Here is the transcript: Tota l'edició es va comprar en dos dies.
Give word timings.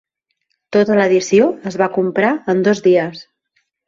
Tota 0.77 0.95
l'edició 0.99 1.49
es 1.71 1.77
va 1.81 1.89
comprar 1.97 2.31
en 2.55 2.65
dos 2.69 2.81
dies. 2.89 3.23